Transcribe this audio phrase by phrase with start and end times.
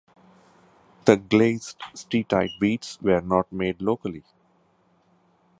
[1.05, 4.23] The glazed steatite beads were not made locally.